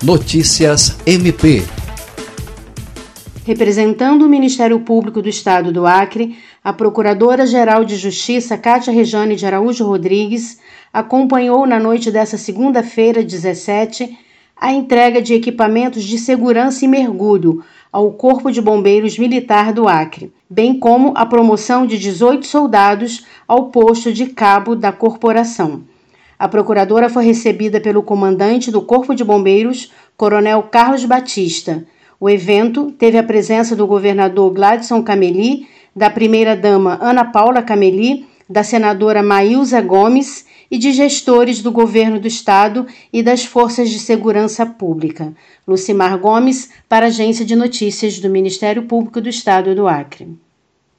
[0.00, 1.64] Notícias MP.
[3.44, 9.44] Representando o Ministério Público do Estado do Acre, a Procuradora-Geral de Justiça, Cátia Rejane de
[9.44, 10.60] Araújo Rodrigues,
[10.92, 14.16] acompanhou na noite dessa segunda-feira, 17,
[14.56, 20.32] a entrega de equipamentos de segurança e mergulho ao Corpo de Bombeiros Militar do Acre,
[20.48, 25.82] bem como a promoção de 18 soldados ao posto de cabo da corporação.
[26.38, 31.84] A procuradora foi recebida pelo comandante do Corpo de Bombeiros, Coronel Carlos Batista.
[32.20, 38.62] O evento teve a presença do governador Gladson Cameli, da primeira-dama Ana Paula Cameli, da
[38.62, 44.64] senadora Maílza Gomes e de gestores do governo do estado e das forças de segurança
[44.64, 45.34] pública.
[45.66, 50.28] Lucimar Gomes, para a Agência de Notícias do Ministério Público do Estado do Acre.